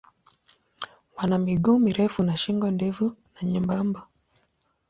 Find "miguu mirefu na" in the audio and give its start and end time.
1.37-2.37